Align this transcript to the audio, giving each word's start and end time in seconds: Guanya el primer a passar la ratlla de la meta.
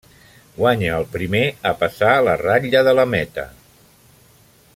Guanya 0.53 0.95
el 1.01 1.05
primer 1.15 1.43
a 1.73 1.75
passar 1.83 2.15
la 2.29 2.35
ratlla 2.43 2.85
de 2.91 2.97
la 3.01 3.09
meta. 3.15 3.47